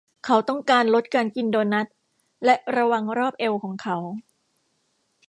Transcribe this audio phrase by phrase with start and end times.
[0.25, 1.87] เขาต้องการลดการกินโดนัท
[2.45, 3.97] และระวังรอบเอวของเขา